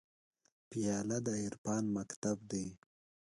پیاله 0.69 1.17
د 1.25 1.27
عرفان 1.45 1.83
مکتب 1.95 2.37
ده. 2.51 2.65